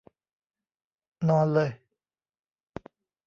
[1.29, 1.69] นอนเลย!